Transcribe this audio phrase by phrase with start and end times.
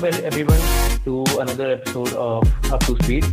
[0.00, 0.60] welcome everyone
[1.04, 3.24] to another episode of Up to Speed.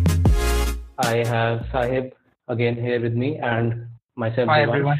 [0.97, 2.13] I have Sahib
[2.47, 3.85] again here with me and
[4.15, 4.47] myself.
[4.49, 4.99] Hi everyone.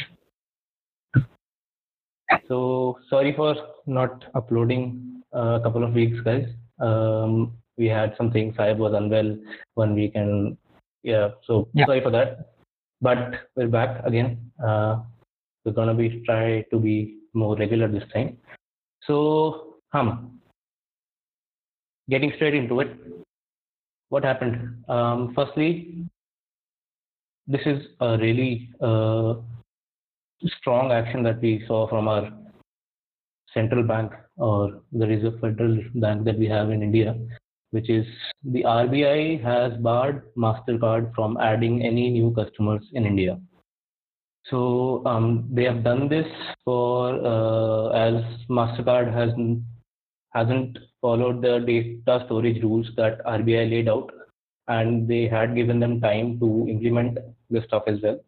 [2.47, 3.55] So sorry for
[3.87, 6.47] not uploading a couple of weeks, guys.
[6.79, 8.53] Um, we had something.
[8.55, 9.35] Sahib was unwell
[9.73, 10.57] one week, and
[11.01, 11.87] yeah, so Yeah.
[11.87, 12.53] sorry for that.
[13.01, 14.51] But we're back again.
[14.63, 15.01] Uh,
[15.63, 18.37] we're gonna be try to be more regular this time.
[19.07, 20.34] So, hum,
[22.09, 22.95] getting straight into it.
[24.09, 24.83] What happened?
[24.87, 26.05] Um, firstly,
[27.47, 29.35] this is a really uh,
[30.59, 32.31] strong action that we saw from our
[33.53, 37.15] central bank or the Reserve Federal Bank that we have in India,
[37.71, 38.05] which is
[38.43, 43.39] the RBI has barred MasterCard from adding any new customers in India.
[44.49, 46.27] So um, they have done this
[46.63, 49.31] for uh, as Mastercard has
[50.33, 54.11] hasn't followed the data storage rules that RBI laid out,
[54.67, 58.19] and they had given them time to implement the stuff as well.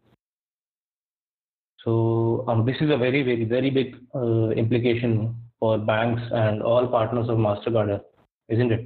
[1.83, 6.87] So um, this is a very, very, very big uh, implication for banks and all
[6.87, 8.01] partners of Mastercard,
[8.49, 8.85] isn't it?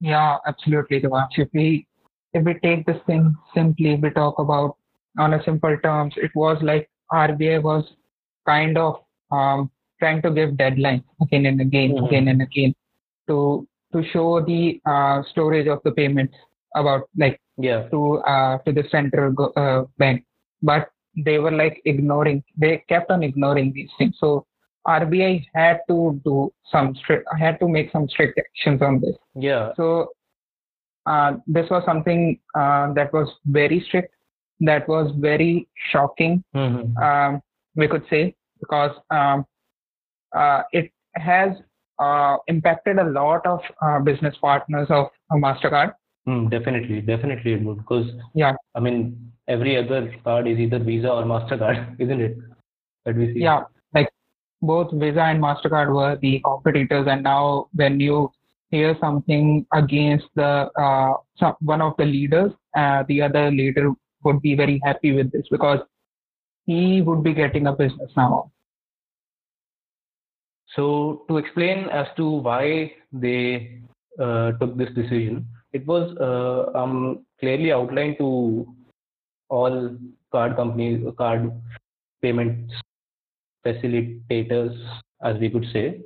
[0.00, 1.38] Yeah, absolutely, Devansh.
[1.38, 1.86] If we
[2.32, 4.76] if we take this thing simply, we talk about
[5.18, 7.84] on a simple terms, it was like RBI was
[8.46, 12.06] kind of um, trying to give deadlines again and again, Mhm.
[12.06, 12.74] again and again,
[13.28, 16.34] to to show the uh, storage of the payments
[16.74, 17.88] about like Yeah.
[17.92, 20.24] to uh, to the central go- uh, bank,
[20.62, 20.90] but
[21.24, 22.42] they were like ignoring.
[22.56, 24.16] They kept on ignoring these things.
[24.18, 24.44] So
[24.86, 29.16] RBI had to do some strict, had to make some strict actions on this.
[29.34, 29.72] Yeah.
[29.74, 30.12] So
[31.06, 34.14] uh, this was something uh, that was very strict,
[34.60, 36.96] that was very shocking, Mhm.
[37.02, 37.42] um,
[37.76, 39.44] we could say, because um,
[40.72, 41.52] it has
[41.98, 45.94] uh, impacted a lot of uh, business partners of uh, Mastercard.
[46.28, 48.54] Mm, definitely, definitely it would because Yeah.
[48.74, 52.36] I mean every other card is either Visa or Mastercard, isn't it?
[53.04, 53.40] That we see.
[53.40, 54.10] Yeah, like
[54.60, 58.30] both Visa and Mastercard were the competitors, and now when you
[58.70, 63.92] hear something against the uh, some, one of the leaders, uh, the other leader
[64.24, 65.80] would be very happy with this because
[66.66, 68.52] he would be getting a business now.
[70.76, 73.80] So to explain as to why they
[74.18, 78.66] uh, took this decision, it was uh, um, clearly outlined to
[79.48, 79.96] all
[80.32, 81.50] card companies, card
[82.22, 82.70] payment
[83.66, 84.76] facilitators,
[85.22, 86.00] as we could say,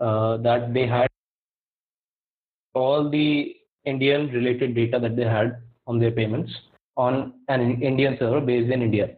[0.00, 1.08] uh, that they had
[2.74, 6.52] all the Indian related data that they had on their payments
[6.96, 9.16] on an Indian server based in India.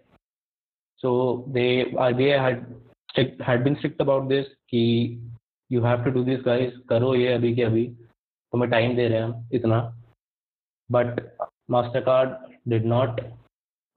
[0.99, 2.67] So they RBI had
[3.12, 4.84] strict had been strict about this कि
[5.70, 7.86] you have to do this guys करो ये अभी के अभी
[8.54, 9.80] तुम्हें time दे रहे हैं हम इतना
[10.90, 11.18] but
[11.70, 13.20] Mastercard did not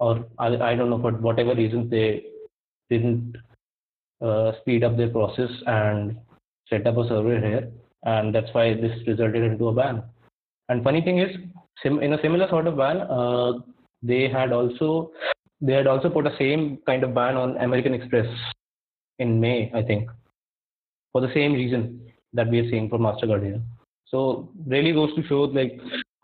[0.01, 2.25] or I, I don't know for whatever reasons they
[2.91, 3.37] didn't
[4.21, 6.17] uh, speed up their process and
[6.69, 7.71] set up a server here
[8.05, 10.03] and that's why this resulted into a ban
[10.69, 11.37] and funny thing is
[11.83, 13.53] sim- in a similar sort of ban uh,
[14.03, 15.13] they had also
[15.61, 18.27] they had also put a same kind of ban on American Express
[19.20, 20.10] in May, I think,
[21.12, 23.62] for the same reason that we are seeing for Mastercard here.
[24.08, 25.80] So really goes to show like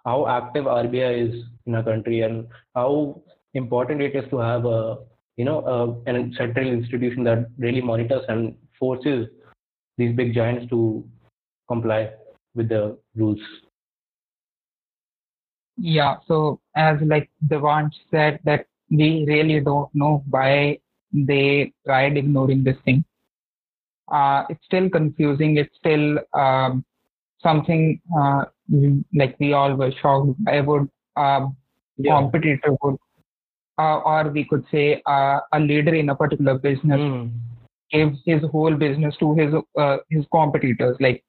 [0.05, 3.21] how active RBI is in our country and how
[3.53, 4.97] important it is to have a
[5.37, 9.27] you know a, a central institution that really monitors and forces
[9.97, 11.03] these big giants to
[11.67, 12.11] comply
[12.55, 13.39] with the rules.
[15.77, 20.79] Yeah, so as like Devansh said, that we really don't know why
[21.13, 23.03] they tried ignoring this thing.
[24.11, 25.57] Uh, it's still confusing.
[25.57, 26.83] It's still um,
[27.41, 28.45] something uh,
[29.13, 30.31] like we all were shocked.
[30.47, 31.55] I would um,
[32.05, 32.97] competitor would,
[33.77, 37.31] uh, or we could say uh, a leader in a particular business Mm.
[37.91, 40.97] gave his whole business to his uh, his competitors.
[40.99, 41.23] Like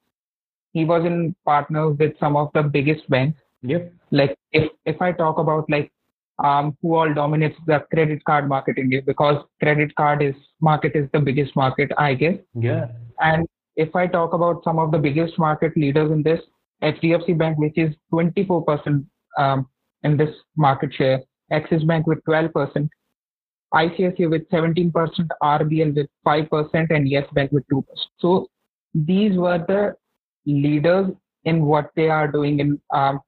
[0.72, 3.38] he was in partner with some of the biggest banks.
[3.62, 3.92] Yep.
[4.10, 5.92] Like if if I talk about like
[6.38, 10.92] um, who all dominates the credit card market in India because credit card is market
[10.94, 12.38] is the biggest market I guess.
[12.54, 12.88] Yeah.
[13.20, 13.46] And
[13.76, 16.40] if I talk about some of the biggest market leaders in this,
[16.82, 19.04] HDFC Bank, which is 24%
[19.38, 19.68] um,
[20.02, 22.88] in this market share, Axis Bank with 12%,
[23.74, 24.92] ICICI with 17%,
[25.42, 27.84] RBL with 5%, and Yes Bank with 2%.
[28.18, 28.48] So
[28.94, 29.94] these were the
[30.44, 31.10] leaders
[31.44, 33.20] in what they are doing in um,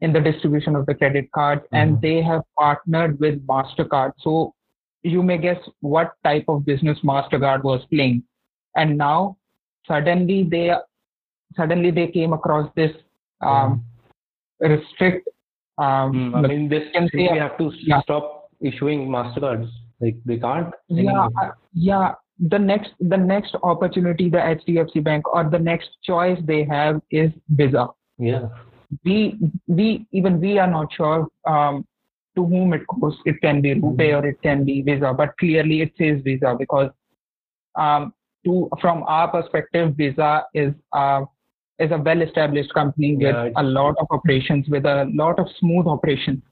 [0.00, 2.00] in the distribution of the credit cards, and Mhm.
[2.02, 4.12] they have partnered with Mastercard.
[4.18, 4.54] So
[5.02, 8.22] you may guess what type of business Mastercard was playing,
[8.76, 9.36] and now
[9.86, 10.74] suddenly they
[11.56, 12.92] suddenly they came across this
[13.42, 13.84] um,
[14.60, 15.28] restrict.
[15.78, 18.00] Um, Mm, I mean, this can say- simply have to yeah.
[18.02, 19.68] stop issuing Mastercards.
[20.00, 20.74] Like they can't.
[20.88, 21.30] yeah, anymore.
[21.42, 22.14] uh, yeah.
[22.38, 27.30] The next, the next opportunity the HDFC Bank or the next choice they have is
[27.48, 27.88] Visa.
[28.18, 28.48] Yeah.
[29.04, 31.86] We, we even we are not sure um,
[32.36, 33.16] to whom it goes.
[33.24, 36.90] It can be RuPay or it can be Visa, but clearly it says Visa because
[37.76, 38.12] um,
[38.44, 41.22] to from our perspective, Visa is uh,
[41.78, 45.86] is a well-established company with Yeah, a lot of operations, with a lot of smooth
[45.86, 46.42] operations,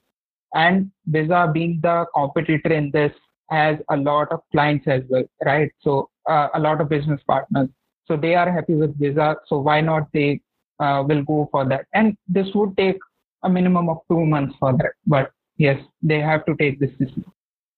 [0.55, 3.13] and Visa being the competitor in this
[3.51, 5.71] has a lot of clients as well, right?
[5.83, 7.69] So uh, a lot of business partners.
[8.07, 9.37] So they are happy with Visa.
[9.47, 10.41] So why not they
[10.81, 11.87] uh, will go for that?
[11.95, 12.99] And this would take
[13.43, 14.93] a minimum of two months for that.
[15.07, 17.25] But yes, they have to take this decision.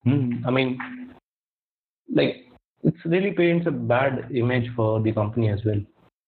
[0.03, 0.45] Hmm.
[0.45, 0.79] I mean,
[2.13, 2.45] like
[2.83, 5.81] it's really paints a bad image for the company as well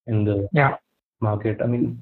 [0.08, 0.76] in the Yeah.
[1.22, 1.62] market.
[1.62, 2.02] I mean,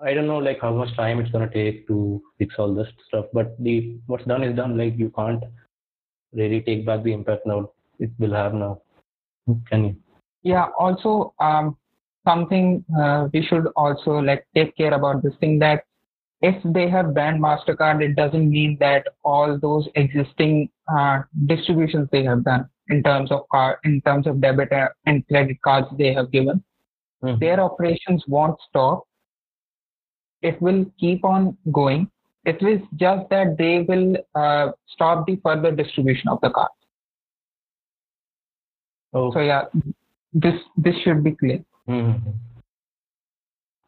[0.00, 3.26] I don't know like how much time it's gonna take to fix all this stuff,
[3.32, 4.76] but the what's done is done.
[4.78, 5.42] Like you can't
[6.32, 8.80] really take back the impact now it will have now.
[9.68, 9.96] Can you?
[10.42, 10.66] Yeah.
[10.78, 11.76] Also, um,
[12.26, 15.84] something uh, we should also like take care about this thing that
[16.40, 22.22] if they have banned Mastercard, it doesn't mean that all those existing uh, distributions they
[22.24, 26.12] have done in terms of card, in terms of debit uh, and credit cards they
[26.14, 26.62] have given,
[27.22, 27.40] Mhm.
[27.40, 29.02] their operations won't stop.
[30.42, 32.08] It will keep on going.
[32.44, 36.70] It is just that they will uh, stop the further distribution of the card.
[39.12, 39.32] Oh.
[39.32, 39.64] So yeah,
[40.32, 41.64] this this should be clear.
[41.88, 42.34] Mhm.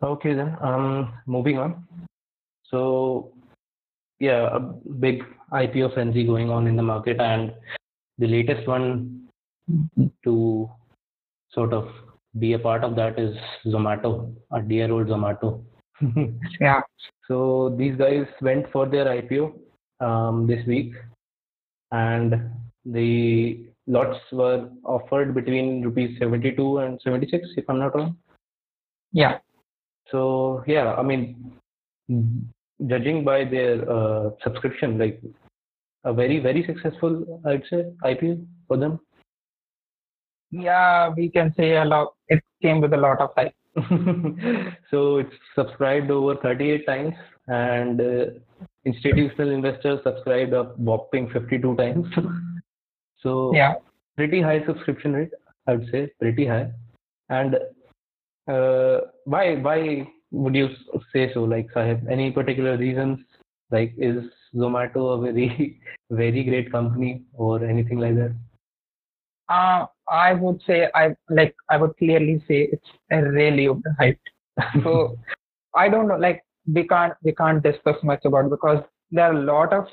[0.02, 0.56] Okay then.
[0.61, 1.87] Um, moving on.
[2.64, 3.32] So,
[4.19, 7.52] yeah, a big IPO frenzy going on in the market, and
[8.19, 9.29] the latest one
[10.25, 10.70] to
[11.52, 11.88] sort of
[12.38, 13.37] be a part of that is
[13.67, 15.62] Zomato, a dear old Zomato.
[16.61, 16.81] Yeah.
[17.29, 19.52] so these guys went for their IPO
[20.00, 20.94] um, this week,
[21.93, 22.50] and
[22.87, 28.16] the lots were offered between rupees 72 and 76, if I'm not wrong.
[29.12, 29.38] Yeah.
[30.10, 31.52] So yeah, I mean,
[32.87, 35.20] judging by their uh, subscription, like
[36.04, 39.00] a very very successful, I'd say IPO for them.
[40.50, 42.14] Yeah, we can say a lot.
[42.28, 43.54] It came with a lot of hype.
[44.90, 47.14] so it's subscribed over 38 times,
[47.46, 48.25] and uh,
[48.84, 52.06] institutional investors subscribed a whopping 52 times.
[53.22, 53.75] so Yeah.
[54.17, 55.32] pretty high subscription rate,
[55.67, 56.72] I would say, pretty high.
[57.28, 57.58] And
[58.49, 60.69] uh, why why would you
[61.12, 61.44] say so?
[61.44, 63.20] Like, Sahib, any particular reasons?
[63.70, 64.25] Like, is
[64.55, 65.81] Zomato a very
[66.11, 68.34] very great company or anything like that?
[69.49, 74.19] Uh, I would say I like I would clearly say it's a really overhyped.
[74.84, 75.19] So
[75.75, 76.16] I don't know.
[76.16, 76.43] Like
[76.73, 79.87] we can't we can't discuss much about it because there are a lot of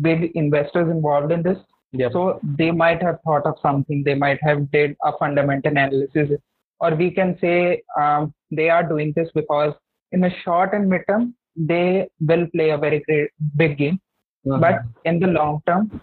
[0.00, 1.58] big investors involved in this.
[1.92, 2.08] Yeah.
[2.12, 4.02] So they might have thought of something.
[4.04, 6.30] They might have did a fundamental analysis,
[6.80, 9.74] or we can say um, they are doing this because
[10.12, 14.00] in a short and midterm they will play a very great big game.
[14.44, 16.00] But in the long term,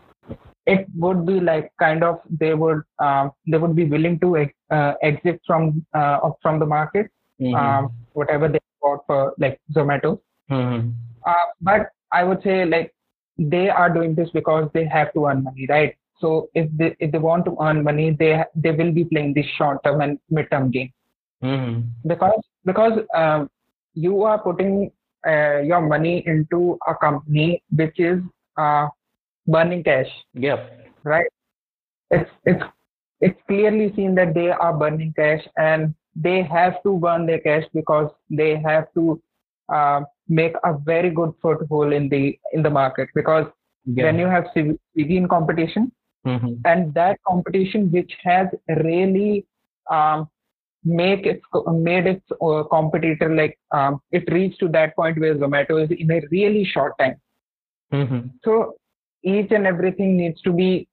[0.66, 4.54] it would be like kind of they would uh, they would be willing to ex-
[4.70, 7.08] uh, exit from uh, from the market,
[7.42, 7.56] Mhm.
[7.62, 10.20] um, whatever they bought for like Zomato.
[10.52, 10.94] Mhm.
[11.26, 12.94] Uh, but I would say like
[13.40, 15.96] they are doing this because they have to earn money, right?
[16.20, 19.46] So if they if they want to earn money, they they will be playing this
[19.58, 20.92] short term and mid term game
[21.42, 21.94] Mhm.
[22.08, 23.50] because because um,
[23.94, 24.92] you are putting
[25.28, 28.22] uh, your money into a company which is
[28.58, 28.88] uh,
[29.48, 30.60] burning cash, Yeah.
[31.04, 31.28] right?
[32.12, 32.64] It's it's
[33.22, 37.64] it's clearly seen that they are burning cash and they have to burn their cash
[37.74, 39.22] because they have to
[39.74, 43.48] uh, make a very good foothold in the in the market because
[43.86, 44.06] Yeah.
[44.06, 44.48] when you have
[44.96, 45.92] in competition
[46.26, 46.60] Mhm.
[46.72, 48.48] and that competition which has
[48.84, 49.46] really
[49.98, 50.28] um,
[50.84, 51.44] make its
[51.88, 56.12] made its uh, competitor like um, it reached to that point where Zomato is in
[56.12, 57.16] a really short time.
[57.94, 58.32] Mhm.
[58.44, 58.76] So
[59.24, 60.88] each and everything needs to be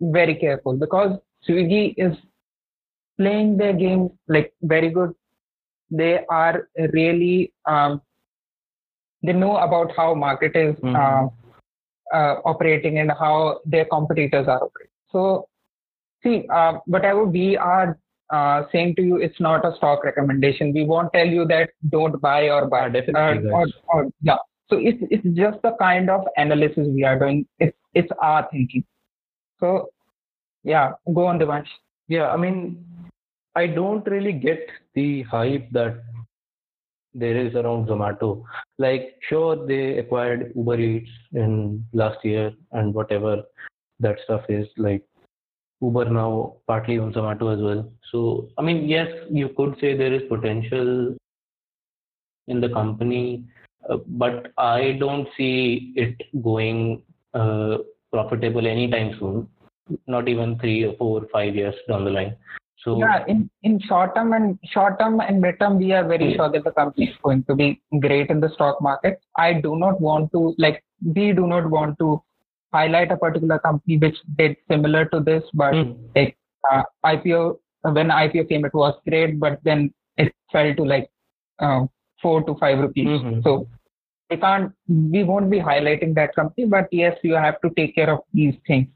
[0.00, 2.16] very careful because Swiggy is
[3.18, 5.14] playing their game like very good.
[5.90, 8.02] They are really um,
[9.22, 10.96] they know about how market is Mhm.
[10.96, 11.28] uh,
[12.16, 14.92] uh, operating and how their competitors are operating.
[15.10, 15.48] So
[16.22, 17.98] see, uh, whatever we are
[18.30, 20.72] uh, saying to you, it's not a stock recommendation.
[20.72, 22.86] We won't tell you that don't buy or buy.
[22.86, 24.36] Ah, definitely, Uh, or, or yeah.
[24.70, 27.46] So it's it's just the kind of analysis we are doing.
[27.58, 28.84] It's it's our thinking.
[29.60, 29.88] So
[30.62, 31.68] yeah, go on, Devansh.
[32.08, 32.84] Yeah, I mean,
[33.54, 36.02] I don't really get the hype that
[37.14, 38.44] there is around Zomato.
[38.78, 43.42] Like, sure, they acquired Uber Eats in last year and whatever
[44.00, 44.68] that stuff is.
[44.76, 45.04] Like,
[45.80, 47.90] Uber now partly on Zomato as well.
[48.10, 51.16] So, I mean, yes, you could say there is potential
[52.48, 53.44] in the company,
[53.88, 57.02] uh, but I don't see it going
[57.34, 57.78] uh,
[58.12, 59.48] profitable anytime soon.
[60.06, 62.36] Not even three or four, or five years down the line.
[62.88, 66.34] So yeah, in, in short term and short term and mid term, we are very
[66.34, 69.20] sure that the company is going to be great in the stock market.
[69.36, 72.22] I do not want to like we do not want to
[72.72, 75.96] highlight a particular company which did similar to this, but mm.
[76.14, 76.36] like
[76.70, 81.08] uh, IPO when IPO came, it was great, but then it fell to like
[81.58, 81.84] uh,
[82.20, 83.06] four to five rupees.
[83.06, 83.40] Mm-hmm.
[83.42, 83.68] So
[84.30, 88.10] we can't, we won't be highlighting that company, but yes, you have to take care
[88.10, 88.88] of these things.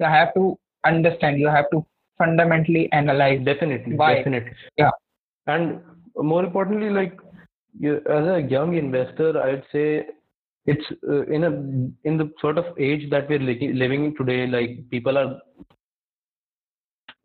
[0.00, 1.38] You have to understand.
[1.38, 1.86] You have to
[2.18, 3.44] fundamentally analyze.
[3.44, 4.16] Definitely, why.
[4.16, 4.52] definitely.
[4.76, 4.90] Yeah.
[5.46, 5.80] And
[6.16, 7.18] more importantly, like
[7.78, 10.06] you, as a young investor, I'd say
[10.66, 11.50] it's uh, in a
[12.08, 15.38] in the sort of age that we're living in today like people are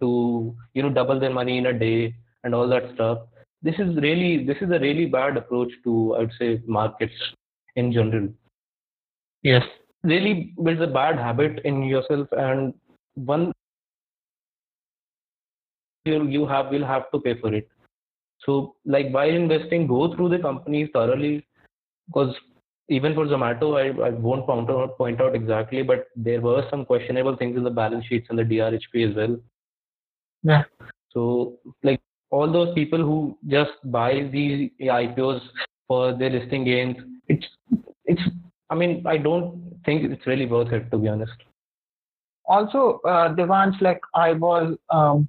[0.02, 3.20] to you know double their money in a day and all that stuff
[3.62, 7.14] this is really this is a really bad approach to i would say markets
[7.76, 8.28] in general
[9.44, 9.64] yes
[10.04, 12.74] really builds a bad habit in yourself and
[13.16, 13.52] one
[16.10, 17.68] you you have will have to pay for it
[18.46, 21.34] so like while investing go through the companies thoroughly
[22.08, 22.36] because
[22.90, 26.86] even for Zomato, I, I won't point out, point out exactly, but there were some
[26.86, 29.38] questionable things in the balance sheets and the DRHP as well.
[30.44, 30.64] Yeah.
[31.12, 32.02] So, like
[32.32, 35.42] all those people who just buy these IPOs
[35.88, 36.98] for their listing gains,
[37.28, 37.46] it's
[38.06, 38.22] it's.
[38.72, 41.34] I mean, I don't think it's really worth it to be honest.
[42.46, 45.28] Also, uh, Devansh, like I was um,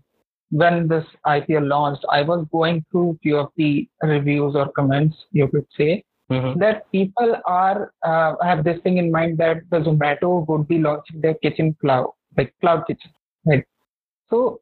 [0.50, 5.48] when this IPO launched, I was going through few of the reviews or comments, you
[5.48, 6.58] could say, mm-hmm.
[6.58, 11.20] that people are uh, have this thing in mind that the Zomato would be launching
[11.20, 13.10] their kitchen cloud, like cloud kitchen,
[13.46, 13.64] right?
[14.28, 14.60] So,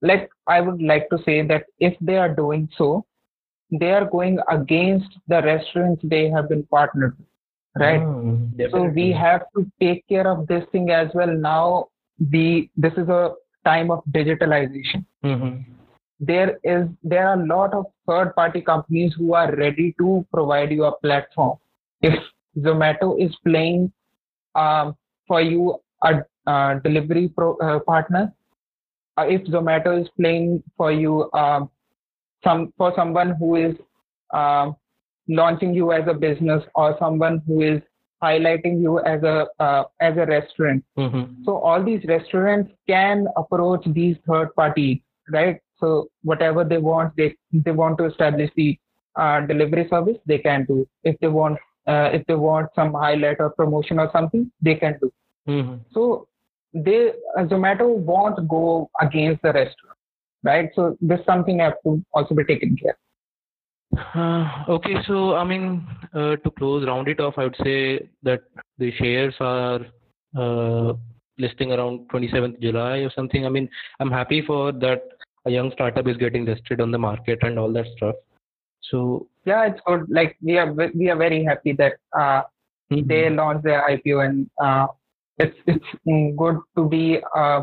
[0.00, 3.04] like I would like to say that if they are doing so,
[3.70, 8.00] they are going against the restaurants they have been partnered with, right?
[8.00, 11.34] Mm, so we have to take care of this thing as well.
[11.34, 13.34] Now, the this is a
[13.64, 15.04] time of digitalization.
[15.24, 15.74] Mm-hmm
[16.20, 20.70] there is there are a lot of third party companies who are ready to provide
[20.70, 21.58] you a platform
[22.02, 22.14] if
[22.58, 23.92] zomato is playing
[24.54, 28.32] um, for you a uh, delivery pro, uh, partner
[29.18, 31.68] uh, if zomato is playing for you um,
[32.44, 33.74] some for someone who is
[34.32, 34.76] um,
[35.28, 37.82] launching you as a business or someone who is
[38.24, 41.24] highlighting you as a uh, as a restaurant mm-hmm.
[41.44, 44.90] so all these restaurants can approach these third party
[45.38, 48.78] right so whatever they want, they they want to establish the
[49.16, 50.88] uh, delivery service, they can do.
[51.02, 54.98] If they want uh, if they want some highlight or promotion or something, they can
[55.00, 55.12] do.
[55.48, 55.74] Mm-hmm.
[55.92, 56.28] So
[56.72, 57.12] they
[57.52, 59.98] Zomato won't go against the restaurant,
[60.42, 60.70] right?
[60.74, 62.96] So this is something have to also be taken care.
[64.14, 68.42] Uh, okay, so I mean, uh, to close, round it off, I would say that
[68.78, 69.80] the shares are
[70.36, 70.94] uh,
[71.38, 73.46] listing around 27th July or something.
[73.46, 73.68] I mean,
[74.00, 75.02] I'm happy for that
[75.46, 78.14] a young startup is getting listed on the market and all that stuff.
[78.90, 80.06] So yeah, it's good.
[80.08, 82.42] Like we are we are very happy that uh,
[82.92, 83.06] mm-hmm.
[83.06, 84.86] they launched their IPO and uh,
[85.38, 85.84] it's it's
[86.38, 87.62] good to be a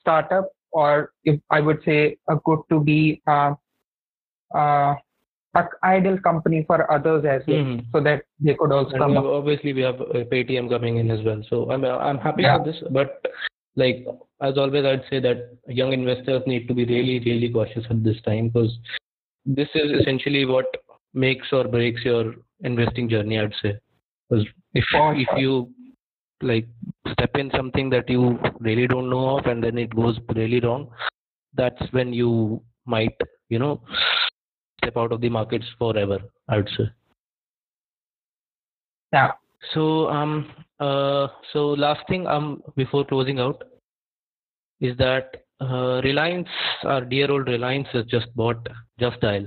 [0.00, 3.54] startup or if I would say a good to be uh,
[4.54, 4.94] uh,
[5.56, 7.86] a ideal company for others as well, mm-hmm.
[7.92, 9.16] so that they could also come.
[9.16, 12.58] Obviously, we have Paytm coming in as well, so I'm I'm happy yeah.
[12.58, 12.82] with this.
[12.90, 13.20] But
[13.76, 14.06] like
[14.40, 18.20] as always, I'd say that young investors need to be really, really cautious at this
[18.22, 18.76] time because
[19.44, 20.66] this is essentially what
[21.14, 23.38] makes or breaks your investing journey.
[23.38, 23.78] I'd say
[24.28, 25.70] because if if you
[26.42, 26.66] like
[27.12, 30.90] step in something that you really don't know of and then it goes really wrong,
[31.54, 33.16] that's when you might
[33.48, 33.80] you know
[34.78, 36.18] step out of the markets forever.
[36.48, 36.84] I would say.
[39.12, 39.32] Yeah.
[39.74, 43.62] So um uh so last thing um before closing out
[44.80, 46.48] is that uh, Reliance,
[46.84, 48.68] our dear old Reliance, has just bought
[49.00, 49.46] Just Dial.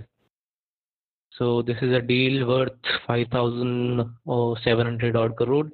[1.37, 2.71] So this is a deal worth
[3.05, 5.71] five thousand 5,700 odd crores,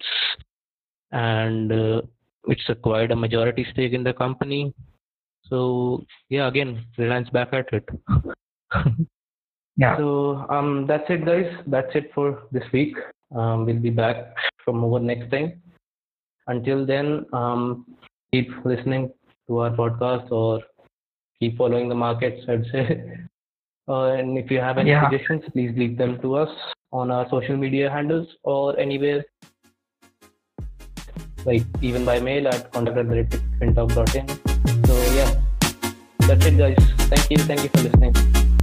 [1.12, 2.02] and uh,
[2.48, 4.74] it's acquired a majority stake in the company.
[5.50, 7.88] So yeah, again, Reliance back at it.
[9.78, 9.98] yeah.
[9.98, 11.52] So um, that's it, guys.
[11.68, 12.96] That's it for this week.
[13.36, 15.62] Um, we'll be back from over next time.
[16.48, 17.86] Until then, um,
[18.32, 19.12] keep listening
[19.48, 20.62] to our podcast or
[21.40, 22.88] keep following the markets, I'd say.
[23.88, 25.08] Uh, and if you have any Yeah.
[25.08, 26.50] suggestions, please leave them to us
[26.92, 29.24] on our social media handles or anywhere,
[31.46, 34.28] like even by mail at contact@fintalk.in.
[34.88, 35.32] So yeah,
[36.28, 36.78] that's it, guys.
[37.14, 37.38] Thank you.
[37.38, 38.55] Thank you for listening.